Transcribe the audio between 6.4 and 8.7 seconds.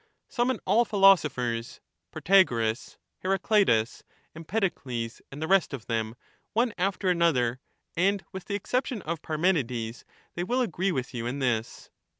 one after another, and with the